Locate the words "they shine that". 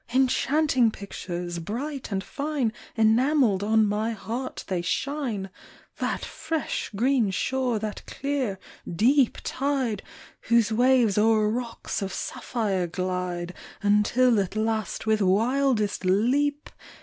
4.65-6.25